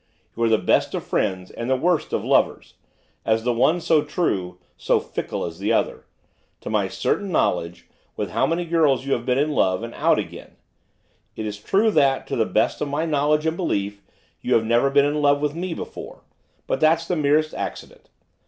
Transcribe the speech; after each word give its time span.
You're 0.35 0.49
the 0.49 0.57
best 0.57 0.95
of 0.95 1.03
friends, 1.03 1.51
and 1.51 1.69
the 1.69 1.75
worst 1.75 2.11
of 2.11 2.25
lovers, 2.25 2.73
as 3.23 3.43
the 3.43 3.53
one, 3.53 3.79
so 3.79 4.01
true; 4.03 4.57
so 4.75 4.99
fickle 4.99 5.45
as 5.45 5.59
the 5.59 5.71
other. 5.73 6.05
To 6.61 6.71
my 6.71 6.87
certain 6.87 7.31
knowledge, 7.31 7.87
with 8.15 8.31
how 8.31 8.47
many 8.47 8.65
girls 8.65 9.01
have 9.01 9.07
you 9.11 9.15
been 9.19 9.37
in 9.37 9.51
love, 9.51 9.83
and 9.83 9.93
out 9.93 10.17
again. 10.17 10.55
It 11.35 11.45
is 11.45 11.59
true 11.59 11.91
that, 11.91 12.25
to 12.25 12.35
the 12.35 12.47
best 12.47 12.81
of 12.81 12.87
my 12.87 13.05
knowledge 13.05 13.45
and 13.45 13.55
belief, 13.55 14.01
you 14.41 14.55
have 14.55 14.65
never 14.65 14.89
been 14.89 15.05
in 15.05 15.21
love 15.21 15.39
with 15.39 15.53
me 15.53 15.75
before, 15.75 16.23
but 16.65 16.79
that's 16.79 17.07
the 17.07 17.15
merest 17.15 17.53
accident. 17.53 18.09